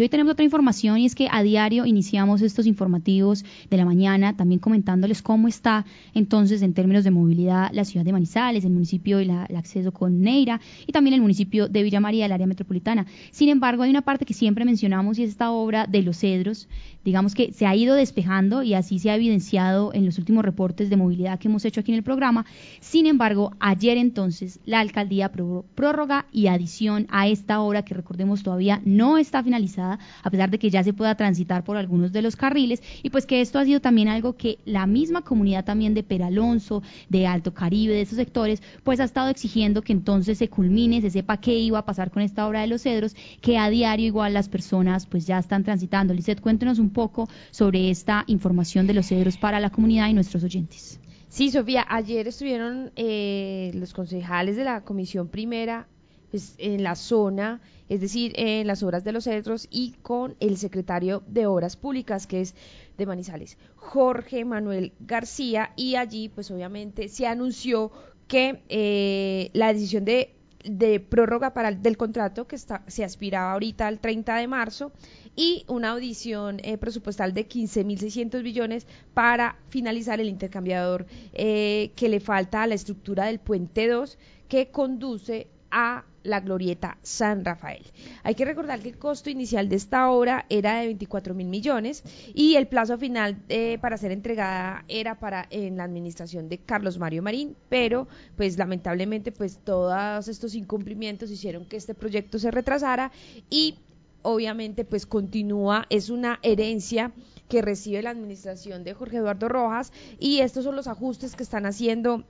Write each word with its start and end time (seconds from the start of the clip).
Y 0.00 0.02
hoy 0.02 0.08
tenemos 0.08 0.32
otra 0.32 0.46
información 0.46 0.96
y 0.96 1.04
es 1.04 1.14
que 1.14 1.28
a 1.30 1.42
diario 1.42 1.84
iniciamos 1.84 2.40
estos 2.40 2.66
informativos 2.66 3.44
de 3.68 3.76
la 3.76 3.84
mañana 3.84 4.34
también 4.34 4.58
comentándoles 4.58 5.20
cómo 5.20 5.46
está 5.46 5.84
entonces 6.14 6.62
en 6.62 6.72
términos 6.72 7.04
de 7.04 7.10
movilidad 7.10 7.68
la 7.74 7.84
ciudad 7.84 8.02
de 8.02 8.12
Manizales, 8.12 8.64
el 8.64 8.70
municipio 8.70 9.20
y 9.20 9.26
la, 9.26 9.44
el 9.44 9.56
acceso 9.56 9.92
con 9.92 10.22
Neira 10.22 10.58
y 10.86 10.92
también 10.92 11.12
el 11.12 11.20
municipio 11.20 11.68
de 11.68 11.82
Villa 11.82 12.00
María, 12.00 12.24
el 12.24 12.32
área 12.32 12.46
metropolitana. 12.46 13.04
Sin 13.30 13.50
embargo, 13.50 13.82
hay 13.82 13.90
una 13.90 14.00
parte 14.00 14.24
que 14.24 14.32
siempre 14.32 14.64
mencionamos 14.64 15.18
y 15.18 15.24
es 15.24 15.28
esta 15.28 15.50
obra 15.50 15.86
de 15.86 16.00
los 16.00 16.16
cedros, 16.16 16.66
digamos 17.04 17.34
que 17.34 17.52
se 17.52 17.66
ha 17.66 17.76
ido 17.76 17.94
despejando 17.94 18.62
y 18.62 18.72
así 18.72 18.98
se 18.98 19.10
ha 19.10 19.16
evidenciado 19.16 19.92
en 19.92 20.06
los 20.06 20.16
últimos 20.16 20.46
reportes 20.46 20.88
de 20.88 20.96
movilidad 20.96 21.38
que 21.38 21.48
hemos 21.48 21.66
hecho 21.66 21.80
aquí 21.80 21.92
en 21.92 21.98
el 21.98 22.04
programa. 22.04 22.46
Sin 22.80 23.04
embargo, 23.04 23.52
ayer 23.60 23.98
entonces 23.98 24.60
la 24.64 24.80
alcaldía 24.80 25.26
aprobó 25.26 25.66
prórroga 25.74 26.24
y 26.32 26.46
adición 26.46 27.06
a 27.10 27.28
esta 27.28 27.60
obra 27.60 27.84
que 27.84 27.92
recordemos 27.92 28.42
todavía 28.42 28.80
no 28.86 29.18
está 29.18 29.42
finalizada, 29.42 29.89
a 30.22 30.30
pesar 30.30 30.50
de 30.50 30.58
que 30.58 30.70
ya 30.70 30.82
se 30.84 30.92
pueda 30.92 31.14
transitar 31.14 31.64
por 31.64 31.76
algunos 31.76 32.12
de 32.12 32.22
los 32.22 32.36
carriles 32.36 32.82
y 33.02 33.10
pues 33.10 33.26
que 33.26 33.40
esto 33.40 33.58
ha 33.58 33.64
sido 33.64 33.80
también 33.80 34.08
algo 34.08 34.36
que 34.36 34.58
la 34.64 34.86
misma 34.86 35.22
comunidad 35.22 35.64
también 35.64 35.94
de 35.94 36.02
Peralonso, 36.02 36.82
de 37.08 37.26
Alto 37.26 37.54
Caribe, 37.54 37.94
de 37.94 38.02
esos 38.02 38.16
sectores, 38.16 38.62
pues 38.84 39.00
ha 39.00 39.04
estado 39.04 39.28
exigiendo 39.30 39.82
que 39.82 39.92
entonces 39.92 40.38
se 40.38 40.48
culmine, 40.48 41.00
se 41.00 41.10
sepa 41.10 41.38
qué 41.38 41.58
iba 41.58 41.78
a 41.78 41.84
pasar 41.84 42.10
con 42.10 42.22
esta 42.22 42.46
obra 42.46 42.60
de 42.60 42.66
los 42.66 42.82
cedros, 42.82 43.14
que 43.40 43.58
a 43.58 43.70
diario 43.70 44.06
igual 44.06 44.34
las 44.34 44.48
personas 44.48 45.06
pues 45.06 45.26
ya 45.26 45.38
están 45.38 45.64
transitando. 45.64 46.14
Lizeth, 46.14 46.40
cuéntenos 46.40 46.78
un 46.78 46.90
poco 46.90 47.28
sobre 47.50 47.90
esta 47.90 48.24
información 48.26 48.86
de 48.86 48.94
los 48.94 49.06
cedros 49.06 49.36
para 49.36 49.60
la 49.60 49.70
comunidad 49.70 50.08
y 50.08 50.14
nuestros 50.14 50.44
oyentes. 50.44 51.00
Sí, 51.28 51.50
Sofía, 51.50 51.86
ayer 51.88 52.26
estuvieron 52.26 52.90
eh, 52.96 53.70
los 53.74 53.94
concejales 53.94 54.56
de 54.56 54.64
la 54.64 54.80
Comisión 54.82 55.28
Primera 55.28 55.86
pues, 56.30 56.54
en 56.58 56.82
la 56.82 56.94
zona, 56.94 57.60
es 57.88 58.00
decir, 58.00 58.32
en 58.36 58.66
las 58.66 58.82
obras 58.82 59.04
de 59.04 59.12
los 59.12 59.24
cedros 59.24 59.66
y 59.70 59.92
con 60.02 60.36
el 60.40 60.56
secretario 60.56 61.22
de 61.26 61.46
Obras 61.46 61.76
Públicas, 61.76 62.26
que 62.26 62.40
es 62.40 62.54
de 62.96 63.06
Manizales, 63.06 63.58
Jorge 63.76 64.44
Manuel 64.44 64.92
García, 65.00 65.72
y 65.76 65.96
allí 65.96 66.28
pues 66.28 66.50
obviamente 66.50 67.08
se 67.08 67.26
anunció 67.26 67.90
que 68.28 68.62
eh, 68.68 69.50
la 69.54 69.72
decisión 69.72 70.04
de, 70.04 70.36
de 70.64 71.00
prórroga 71.00 71.52
para 71.52 71.72
del 71.72 71.96
contrato 71.96 72.46
que 72.46 72.54
está, 72.54 72.84
se 72.86 73.02
aspiraba 73.02 73.52
ahorita 73.52 73.88
al 73.88 73.98
30 73.98 74.36
de 74.36 74.46
marzo 74.46 74.92
y 75.34 75.64
una 75.66 75.90
audición 75.90 76.60
eh, 76.62 76.78
presupuestal 76.78 77.34
de 77.34 77.48
15.600 77.48 78.42
billones 78.42 78.86
para 79.14 79.56
finalizar 79.68 80.20
el 80.20 80.28
intercambiador 80.28 81.06
eh, 81.32 81.90
que 81.96 82.08
le 82.08 82.20
falta 82.20 82.62
a 82.62 82.66
la 82.68 82.74
estructura 82.74 83.26
del 83.26 83.40
puente 83.40 83.88
2 83.88 84.16
que 84.48 84.70
conduce 84.70 85.48
a 85.70 86.04
la 86.22 86.40
glorieta 86.40 86.98
San 87.02 87.44
Rafael. 87.44 87.84
Hay 88.22 88.34
que 88.34 88.44
recordar 88.44 88.80
que 88.80 88.90
el 88.90 88.98
costo 88.98 89.30
inicial 89.30 89.68
de 89.68 89.76
esta 89.76 90.10
obra 90.10 90.46
era 90.48 90.80
de 90.80 90.86
24 90.86 91.34
mil 91.34 91.48
millones 91.48 92.02
y 92.34 92.56
el 92.56 92.66
plazo 92.68 92.98
final 92.98 93.42
eh, 93.48 93.78
para 93.80 93.96
ser 93.96 94.12
entregada 94.12 94.84
era 94.88 95.18
para 95.18 95.46
en 95.50 95.76
la 95.76 95.84
administración 95.84 96.48
de 96.48 96.58
Carlos 96.58 96.98
Mario 96.98 97.22
Marín, 97.22 97.56
pero 97.68 98.08
pues 98.36 98.58
lamentablemente 98.58 99.32
pues 99.32 99.58
todos 99.64 100.28
estos 100.28 100.54
incumplimientos 100.54 101.30
hicieron 101.30 101.64
que 101.64 101.76
este 101.76 101.94
proyecto 101.94 102.38
se 102.38 102.50
retrasara 102.50 103.12
y 103.48 103.76
obviamente 104.22 104.84
pues 104.84 105.06
continúa, 105.06 105.86
es 105.90 106.10
una 106.10 106.38
herencia 106.42 107.12
que 107.48 107.62
recibe 107.62 108.02
la 108.02 108.10
administración 108.10 108.84
de 108.84 108.94
Jorge 108.94 109.16
Eduardo 109.18 109.48
Rojas 109.48 109.92
y 110.18 110.40
estos 110.40 110.64
son 110.64 110.76
los 110.76 110.86
ajustes 110.86 111.34
que 111.34 111.42
están 111.42 111.66
haciendo 111.66 112.24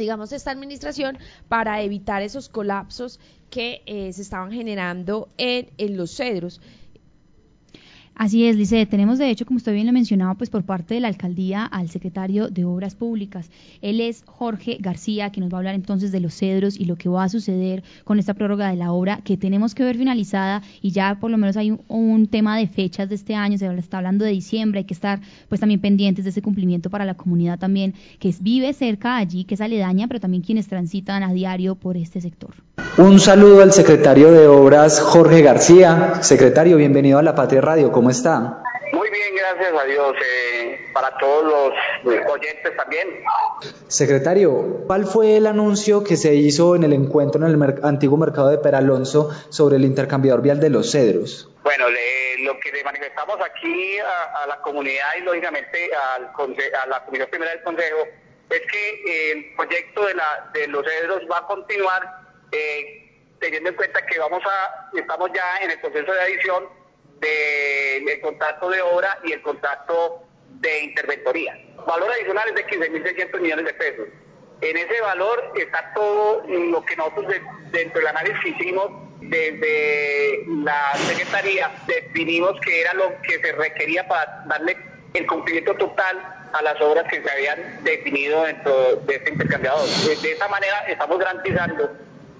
digamos, 0.00 0.32
esta 0.32 0.50
administración 0.50 1.18
para 1.48 1.82
evitar 1.82 2.22
esos 2.22 2.48
colapsos 2.48 3.20
que 3.50 3.82
eh, 3.86 4.12
se 4.12 4.22
estaban 4.22 4.50
generando 4.50 5.28
en, 5.36 5.70
en 5.78 5.96
los 5.96 6.16
cedros. 6.16 6.60
Así 8.14 8.44
es, 8.46 8.56
Lice. 8.56 8.84
Tenemos, 8.86 9.18
de 9.18 9.30
hecho, 9.30 9.46
como 9.46 9.56
usted 9.56 9.72
bien 9.72 9.86
lo 9.86 9.92
mencionaba, 9.92 10.34
pues 10.34 10.50
por 10.50 10.62
parte 10.62 10.94
de 10.94 11.00
la 11.00 11.08
alcaldía 11.08 11.64
al 11.64 11.88
secretario 11.88 12.48
de 12.48 12.64
Obras 12.64 12.94
Públicas. 12.94 13.50
Él 13.80 14.00
es 14.00 14.24
Jorge 14.26 14.76
García, 14.78 15.30
que 15.30 15.40
nos 15.40 15.50
va 15.50 15.56
a 15.56 15.60
hablar 15.60 15.74
entonces 15.74 16.12
de 16.12 16.20
los 16.20 16.34
cedros 16.34 16.78
y 16.78 16.84
lo 16.84 16.96
que 16.96 17.08
va 17.08 17.24
a 17.24 17.28
suceder 17.28 17.82
con 18.04 18.18
esta 18.18 18.34
prórroga 18.34 18.68
de 18.68 18.76
la 18.76 18.92
obra 18.92 19.20
que 19.24 19.36
tenemos 19.36 19.74
que 19.74 19.84
ver 19.84 19.96
finalizada 19.96 20.62
y 20.82 20.90
ya 20.90 21.18
por 21.18 21.30
lo 21.30 21.38
menos 21.38 21.56
hay 21.56 21.76
un, 21.88 22.26
tema 22.26 22.58
de 22.58 22.66
fechas 22.66 23.08
de 23.08 23.14
este 23.14 23.34
año, 23.34 23.56
se 23.56 23.66
está 23.78 23.98
hablando 23.98 24.24
de 24.24 24.32
diciembre, 24.32 24.80
hay 24.80 24.84
que 24.84 24.94
estar 24.94 25.20
pues 25.48 25.60
también 25.60 25.80
pendientes 25.80 26.24
de 26.24 26.30
ese 26.30 26.42
cumplimiento 26.42 26.90
para 26.90 27.04
la 27.04 27.14
comunidad 27.14 27.58
también 27.58 27.94
que 28.18 28.34
vive 28.40 28.72
cerca 28.72 29.16
allí, 29.16 29.44
que 29.44 29.54
es 29.54 29.60
aledaña, 29.60 30.06
pero 30.06 30.20
también 30.20 30.42
quienes 30.42 30.68
transitan 30.68 31.22
a 31.22 31.32
diario 31.32 31.74
por 31.74 31.96
este 31.96 32.20
sector. 32.20 32.54
Un 32.98 33.20
saludo 33.20 33.62
al 33.62 33.72
secretario 33.72 34.30
de 34.32 34.46
Obras, 34.46 35.00
Jorge 35.00 35.42
García. 35.42 36.22
Secretario, 36.22 36.76
bienvenido 36.76 37.18
a 37.18 37.22
La 37.22 37.34
Patria 37.34 37.60
Radio. 37.60 37.92
¿Cómo 38.00 38.08
está? 38.08 38.62
Muy 38.94 39.10
bien, 39.10 39.36
gracias 39.36 39.78
a 39.78 39.84
Dios. 39.84 40.16
Eh, 40.24 40.88
para 40.94 41.18
todos 41.18 41.44
los 41.44 42.32
oyentes 42.32 42.74
también. 42.74 43.22
Secretario, 43.88 44.84
¿cuál 44.86 45.04
fue 45.04 45.36
el 45.36 45.46
anuncio 45.46 46.02
que 46.02 46.16
se 46.16 46.34
hizo 46.34 46.76
en 46.76 46.84
el 46.84 46.94
encuentro 46.94 47.46
en 47.46 47.52
el 47.52 47.84
antiguo 47.84 48.16
mercado 48.16 48.48
de 48.48 48.56
Peralonso 48.56 49.28
sobre 49.50 49.76
el 49.76 49.84
intercambiador 49.84 50.40
vial 50.40 50.60
de 50.60 50.70
los 50.70 50.92
cedros? 50.92 51.50
Bueno, 51.62 51.88
lo 51.90 52.58
que 52.58 52.72
le 52.72 52.82
manifestamos 52.84 53.36
aquí 53.44 53.98
a, 53.98 54.46
la 54.46 54.62
comunidad 54.62 55.08
y 55.18 55.20
lógicamente 55.20 55.90
al, 56.14 56.30
a 56.82 56.86
la 56.86 57.04
Comisión 57.04 57.28
Primera 57.28 57.50
del 57.50 57.62
Consejo 57.62 57.98
es 58.48 58.62
que 58.62 59.32
el 59.32 59.54
proyecto 59.56 60.06
de, 60.06 60.14
la, 60.14 60.50
de 60.54 60.68
los 60.68 60.86
cedros 60.86 61.20
va 61.30 61.40
a 61.40 61.46
continuar 61.46 62.02
eh, 62.50 63.36
teniendo 63.38 63.68
en 63.68 63.76
cuenta 63.76 64.00
que 64.06 64.18
vamos 64.18 64.40
a, 64.46 64.88
estamos 64.96 65.30
ya 65.34 65.62
en 65.62 65.72
el 65.72 65.80
proceso 65.80 66.10
de 66.10 66.20
adición 66.22 66.79
del 67.20 68.20
contrato 68.20 68.70
de 68.70 68.80
obra 68.82 69.18
y 69.24 69.32
el 69.32 69.42
contrato 69.42 70.22
de 70.60 70.84
interventoría. 70.84 71.58
Valor 71.86 72.10
adicional 72.10 72.48
es 72.48 72.54
de 72.54 72.66
15.600 72.66 73.40
millones 73.40 73.64
de 73.66 73.74
pesos. 73.74 74.08
En 74.60 74.76
ese 74.76 75.00
valor 75.00 75.52
está 75.56 75.92
todo 75.94 76.42
lo 76.46 76.84
que 76.84 76.96
nosotros 76.96 77.26
dentro 77.70 77.98
del 77.98 78.08
análisis 78.08 78.44
hicimos 78.44 78.90
desde 79.20 80.44
la 80.64 80.94
Secretaría, 80.96 81.70
definimos 81.86 82.58
que 82.60 82.80
era 82.80 82.92
lo 82.94 83.20
que 83.22 83.38
se 83.38 83.52
requería 83.52 84.06
para 84.08 84.44
darle 84.46 84.76
el 85.14 85.26
cumplimiento 85.26 85.74
total 85.74 86.18
a 86.52 86.62
las 86.62 86.80
obras 86.80 87.04
que 87.08 87.22
se 87.22 87.30
habían 87.30 87.84
definido 87.84 88.42
dentro 88.42 88.96
de 88.96 89.14
este 89.14 89.30
intercambiador. 89.30 89.88
De 89.88 90.32
esa 90.32 90.48
manera 90.48 90.78
estamos 90.88 91.18
garantizando 91.18 91.90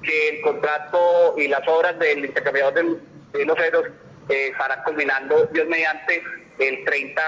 que 0.03 0.29
el 0.31 0.41
contrato 0.43 1.35
y 1.37 1.49
las 1.49 1.67
obras 1.69 1.99
del 1.99 2.25
intercambiador 2.25 2.75
de, 2.75 3.45
los 3.45 3.59
ceros 3.59 3.87
eh, 4.31 4.49
estarán 4.49 4.83
culminando, 4.85 5.47
Dios 5.53 5.67
mediante, 5.69 6.23
el 6.59 6.85
30 6.85 7.23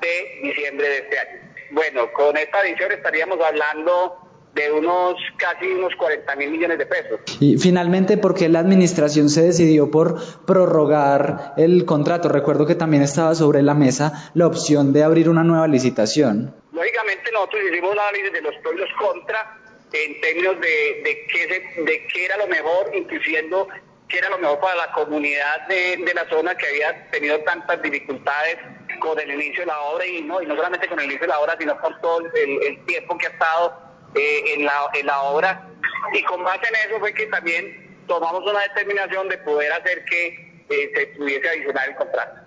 de 0.00 0.40
diciembre 0.42 0.88
de 0.88 0.98
este 0.98 1.18
año. 1.18 1.40
Bueno, 1.70 2.12
con 2.12 2.36
esta 2.36 2.58
adición 2.58 2.92
estaríamos 2.92 3.38
hablando 3.40 4.24
de 4.54 4.70
unos 4.70 5.16
casi 5.36 5.66
unos 5.66 5.94
40 5.96 6.36
mil 6.36 6.50
millones 6.50 6.78
de 6.78 6.86
pesos. 6.86 7.20
Y 7.40 7.58
finalmente, 7.58 8.16
¿por 8.16 8.34
qué 8.34 8.48
la 8.48 8.60
administración 8.60 9.28
se 9.28 9.42
decidió 9.42 9.90
por 9.90 10.16
prorrogar 10.46 11.54
el 11.56 11.84
contrato? 11.84 12.28
Recuerdo 12.28 12.66
que 12.66 12.76
también 12.76 13.02
estaba 13.02 13.34
sobre 13.34 13.62
la 13.62 13.74
mesa 13.74 14.30
la 14.34 14.46
opción 14.46 14.92
de 14.92 15.02
abrir 15.02 15.28
una 15.28 15.42
nueva 15.42 15.66
licitación. 15.66 16.54
Lógicamente 16.72 17.32
nosotros 17.32 17.62
hicimos 17.68 17.92
un 17.92 17.98
análisis 17.98 18.32
de 18.32 18.42
los 18.42 18.54
pros 18.62 18.74
y 18.74 18.78
los 18.78 18.90
contra 18.98 19.58
en 19.92 20.20
términos 20.20 20.60
de, 20.60 21.02
de, 21.04 21.26
qué, 21.26 21.82
de 21.82 22.06
qué 22.12 22.24
era 22.24 22.36
lo 22.36 22.46
mejor, 22.48 22.90
incluyendo 22.94 23.68
qué 24.08 24.18
era 24.18 24.28
lo 24.30 24.38
mejor 24.38 24.60
para 24.60 24.76
la 24.76 24.92
comunidad 24.92 25.66
de, 25.68 25.96
de, 25.96 26.14
la 26.14 26.28
zona 26.28 26.54
que 26.54 26.66
había 26.66 27.10
tenido 27.10 27.40
tantas 27.40 27.80
dificultades 27.82 28.58
con 29.00 29.18
el 29.18 29.30
inicio 29.32 29.60
de 29.60 29.66
la 29.66 29.80
obra 29.80 30.06
y 30.06 30.22
no, 30.22 30.42
y 30.42 30.46
no 30.46 30.56
solamente 30.56 30.88
con 30.88 30.98
el 30.98 31.06
inicio 31.06 31.22
de 31.22 31.28
la 31.28 31.40
obra, 31.40 31.56
sino 31.58 31.78
con 31.80 32.00
todo 32.00 32.20
el, 32.20 32.84
tiempo 32.86 33.18
que 33.18 33.26
ha 33.26 33.30
estado 33.30 33.78
eh, 34.14 34.54
en, 34.54 34.64
la, 34.64 34.88
en 34.94 35.06
la 35.06 35.22
obra. 35.22 35.68
Y 36.12 36.22
con 36.24 36.44
base 36.44 36.68
en 36.68 36.90
eso 36.90 37.00
fue 37.00 37.12
que 37.14 37.26
también 37.26 38.04
tomamos 38.06 38.42
una 38.48 38.60
determinación 38.60 39.28
de 39.28 39.38
poder 39.38 39.72
hacer 39.72 40.04
que 40.04 40.64
eh, 40.68 40.92
se 40.94 41.06
pudiese 41.18 41.48
adicionar 41.48 41.88
el 41.88 41.96
contrato. 41.96 42.43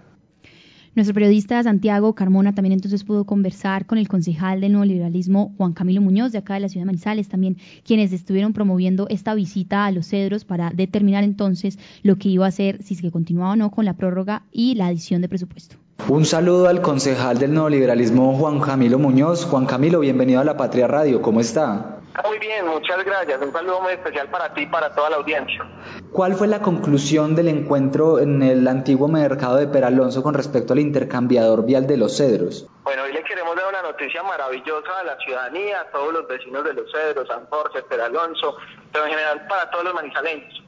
Nuestro 0.98 1.14
periodista 1.14 1.62
Santiago 1.62 2.16
Carmona 2.16 2.56
también 2.56 2.74
entonces 2.74 3.04
pudo 3.04 3.24
conversar 3.24 3.86
con 3.86 4.00
el 4.00 4.08
concejal 4.08 4.62
del 4.62 4.72
nuevo 4.72 4.86
liberalismo 4.86 5.54
Juan 5.56 5.74
Camilo 5.74 6.02
Muñoz 6.02 6.32
de 6.32 6.40
acá 6.40 6.56
de 6.56 6.62
la 6.62 6.70
ciudad 6.70 6.82
de 6.82 6.86
Manizales, 6.88 7.30
también 7.30 7.58
quienes 7.86 8.12
estuvieron 8.14 8.52
promoviendo 8.52 9.06
esta 9.08 9.36
visita 9.36 9.86
a 9.86 9.92
los 9.92 10.08
cedros 10.08 10.44
para 10.44 10.72
determinar 10.72 11.24
entonces 11.24 11.78
lo 12.02 12.16
que 12.16 12.30
iba 12.30 12.46
a 12.46 12.50
hacer, 12.50 12.82
si 12.82 12.96
es 12.96 13.02
que 13.04 13.12
continuaba 13.12 13.52
o 13.52 13.56
no 13.56 13.70
con 13.70 13.86
la 13.86 13.94
prórroga 13.94 14.42
y 14.52 14.74
la 14.74 14.88
adición 14.88 15.22
de 15.22 15.30
presupuesto. 15.30 15.76
Un 16.10 16.26
saludo 16.26 16.68
al 16.68 16.82
concejal 16.82 17.38
del 17.38 17.54
nuevo 17.54 17.70
liberalismo 17.70 18.36
Juan 18.36 18.60
Camilo 18.60 18.98
Muñoz. 18.98 19.46
Juan 19.46 19.68
Camilo, 19.68 20.00
bienvenido 20.00 20.40
a 20.40 20.46
la 20.46 20.58
Patria 20.58 20.88
Radio, 20.88 21.22
¿cómo 21.22 21.42
está? 21.42 21.97
Muy 22.26 22.40
bien, 22.40 22.66
muchas 22.66 23.04
gracias. 23.04 23.42
Un 23.42 23.54
saludo 23.54 23.82
muy 23.82 23.94
especial 23.94 24.30
para 24.30 24.54
ti 24.54 24.62
y 24.62 24.66
para 24.68 24.94
toda 24.94 25.10
la 25.12 25.18
audiencia. 25.18 25.66
¿Cuál 26.12 26.34
fue 26.36 26.48
la 26.48 26.62
conclusión 26.62 27.36
del 27.36 27.48
encuentro 27.48 28.20
en 28.20 28.42
el 28.42 28.68
antiguo 28.68 29.08
mercado 29.08 29.58
de 29.58 29.68
Peralonso 29.68 30.24
con 30.24 30.34
respecto 30.34 30.74
al 30.74 30.80
intercambiador 30.80 31.66
vial 31.66 31.86
de 31.86 31.98
los 31.98 32.18
cedros? 32.18 32.68
Bueno, 32.84 33.04
hoy 33.04 33.14
le 33.14 33.24
queremos 33.24 33.56
dar 33.56 33.68
una 33.70 33.82
noticia 33.84 34.24
maravillosa 34.24 35.00
a 35.00 35.04
la 35.04 35.18
ciudadanía, 35.18 35.82
a 35.82 35.92
todos 35.92 36.14
los 36.14 36.28
vecinos 36.28 36.64
de 36.64 36.74
los 36.74 36.92
cedros, 36.92 37.28
San 37.28 37.46
Jorge, 37.48 37.84
Peralonso, 37.84 38.58
pero 38.92 39.06
en 39.06 39.12
general 39.12 39.46
para 39.48 39.70
todos 39.70 39.86
los 39.86 39.94
manizaleños. 39.94 40.64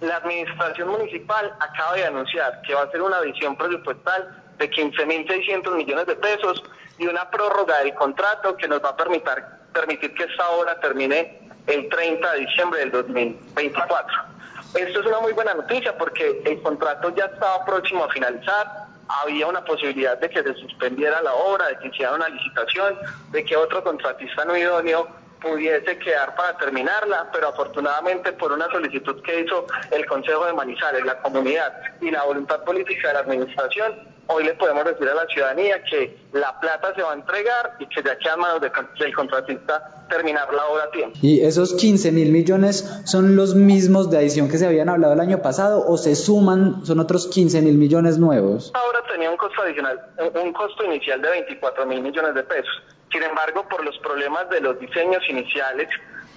la 0.00 0.16
administración 0.16 0.88
municipal 0.88 1.54
acaba 1.60 1.94
de 1.94 2.04
anunciar 2.04 2.60
que 2.66 2.74
va 2.74 2.82
a 2.82 2.84
hacer 2.84 3.00
una 3.00 3.18
adición 3.18 3.56
presupuestal 3.56 4.42
de 4.58 4.70
15.600 4.70 5.74
millones 5.76 6.06
de 6.06 6.16
pesos 6.16 6.62
y 6.98 7.06
una 7.06 7.30
prórroga 7.30 7.78
del 7.78 7.94
contrato 7.94 8.56
que 8.56 8.68
nos 8.68 8.82
va 8.82 8.90
a 8.90 8.96
permitir, 8.96 9.44
permitir 9.72 10.14
que 10.14 10.24
esta 10.24 10.48
obra 10.50 10.78
termine 10.80 11.38
el 11.66 11.88
30 11.88 12.32
de 12.32 12.38
diciembre 12.40 12.80
del 12.80 12.90
2024. 12.90 14.16
Esto 14.74 15.00
es 15.00 15.06
una 15.06 15.20
muy 15.20 15.32
buena 15.32 15.54
noticia 15.54 15.96
porque 15.96 16.42
el 16.44 16.62
contrato 16.62 17.14
ya 17.14 17.26
estaba 17.26 17.64
próximo 17.64 18.04
a 18.04 18.08
finalizar, 18.10 18.66
había 19.08 19.46
una 19.46 19.62
posibilidad 19.64 20.18
de 20.18 20.30
que 20.30 20.42
se 20.42 20.54
suspendiera 20.54 21.20
la 21.22 21.34
obra, 21.34 21.66
de 21.68 21.78
que 21.78 21.88
hiciera 21.88 22.14
una 22.14 22.28
licitación, 22.28 22.98
de 23.30 23.44
que 23.44 23.56
otro 23.56 23.84
contratista 23.84 24.44
no 24.44 24.56
idóneo 24.56 25.21
pudiese 25.42 25.98
quedar 25.98 26.34
para 26.36 26.56
terminarla, 26.56 27.28
pero 27.32 27.48
afortunadamente 27.48 28.32
por 28.32 28.52
una 28.52 28.70
solicitud 28.70 29.20
que 29.22 29.40
hizo 29.40 29.66
el 29.90 30.06
Consejo 30.06 30.46
de 30.46 30.52
Manizales, 30.52 31.04
la 31.04 31.20
comunidad 31.20 31.72
y 32.00 32.10
la 32.10 32.24
voluntad 32.24 32.62
política 32.64 33.08
de 33.08 33.14
la 33.14 33.20
administración, 33.20 34.12
hoy 34.28 34.44
le 34.44 34.54
podemos 34.54 34.84
decir 34.84 35.08
a 35.08 35.14
la 35.14 35.26
ciudadanía 35.26 35.82
que 35.84 36.16
la 36.32 36.58
plata 36.60 36.94
se 36.94 37.02
va 37.02 37.12
a 37.12 37.14
entregar 37.14 37.76
y 37.78 37.86
que 37.86 38.02
ya 38.02 38.16
queda 38.18 38.36
manos 38.36 38.60
del 38.60 39.14
contratista 39.14 40.06
terminar 40.08 40.52
la 40.52 40.66
obra 40.66 40.84
a 40.84 40.90
tiempo. 40.90 41.18
¿Y 41.22 41.40
esos 41.40 41.74
15 41.74 42.12
mil 42.12 42.30
millones 42.30 43.02
son 43.04 43.34
los 43.36 43.54
mismos 43.54 44.10
de 44.10 44.18
adición 44.18 44.48
que 44.48 44.58
se 44.58 44.66
habían 44.66 44.88
hablado 44.88 45.14
el 45.14 45.20
año 45.20 45.40
pasado 45.42 45.84
o 45.86 45.96
se 45.96 46.14
suman, 46.14 46.84
son 46.84 47.00
otros 47.00 47.26
15 47.28 47.62
mil 47.62 47.76
millones 47.76 48.18
nuevos? 48.18 48.70
Ahora 48.74 49.00
tenía 49.10 49.30
un 49.30 49.36
costo 49.36 49.62
adicional, 49.62 50.00
un 50.42 50.52
costo 50.52 50.84
inicial 50.84 51.20
de 51.20 51.30
24 51.30 51.86
mil 51.86 52.02
millones 52.02 52.34
de 52.34 52.42
pesos. 52.42 52.82
Sin 53.12 53.22
embargo, 53.22 53.68
por 53.68 53.84
los 53.84 53.96
problemas 53.98 54.48
de 54.48 54.60
los 54.60 54.80
diseños 54.80 55.22
iniciales, 55.28 55.88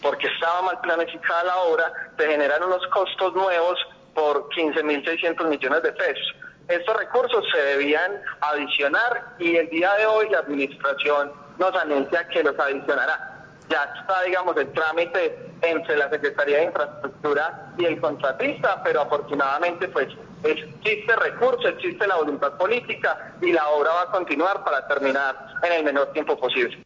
porque 0.01 0.27
estaba 0.27 0.61
mal 0.61 0.79
planificada 0.81 1.45
la 1.45 1.57
obra, 1.57 1.93
se 2.17 2.27
generaron 2.27 2.67
unos 2.67 2.85
costos 2.87 3.33
nuevos 3.33 3.79
por 4.13 4.49
15.600 4.49 5.47
millones 5.47 5.83
de 5.83 5.93
pesos. 5.93 6.35
Estos 6.67 6.97
recursos 6.97 7.45
se 7.53 7.61
debían 7.61 8.21
adicionar 8.41 9.35
y 9.39 9.55
el 9.55 9.69
día 9.69 9.93
de 9.95 10.05
hoy 10.05 10.29
la 10.29 10.39
administración 10.39 11.31
nos 11.57 11.73
anuncia 11.75 12.27
que 12.27 12.43
los 12.43 12.57
adicionará. 12.59 13.31
Ya 13.69 13.83
está, 13.99 14.23
digamos, 14.23 14.57
el 14.57 14.71
trámite 14.73 15.39
entre 15.61 15.97
la 15.97 16.09
Secretaría 16.09 16.57
de 16.57 16.63
Infraestructura 16.65 17.71
y 17.77 17.85
el 17.85 18.01
contratista, 18.01 18.81
pero 18.83 19.01
afortunadamente, 19.01 19.87
pues, 19.87 20.07
existe 20.45 21.15
recurso, 21.15 21.67
existe 21.67 22.07
la 22.07 22.17
voluntad 22.17 22.57
política 22.57 23.35
y 23.41 23.51
la 23.51 23.67
obra 23.69 23.91
va 23.91 24.01
a 24.03 24.11
continuar 24.11 24.63
para 24.63 24.87
terminar 24.87 25.35
en 25.63 25.73
el 25.73 25.83
menor 25.83 26.11
tiempo 26.13 26.37
posible. 26.37 26.85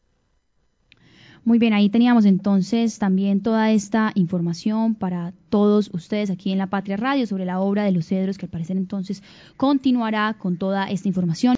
Muy 1.46 1.58
bien, 1.58 1.74
ahí 1.74 1.90
teníamos 1.90 2.26
entonces 2.26 3.00
también 3.00 3.42
toda 3.42 3.72
esta 3.72 4.12
información 4.14 4.94
para 4.94 5.34
todos 5.50 5.90
ustedes 5.94 6.30
aquí 6.30 6.52
en 6.52 6.58
la 6.58 6.68
Patria 6.68 6.98
Radio 6.98 7.26
sobre 7.26 7.46
la 7.46 7.60
obra 7.60 7.84
de 7.84 7.92
los 7.92 8.06
cedros 8.06 8.38
que 8.38 8.46
al 8.46 8.52
parecer 8.52 8.78
entonces 8.78 9.24
continuará 9.58 10.36
con 10.38 10.58
toda 10.58 10.90
esta 10.90 11.08
información. 11.08 11.56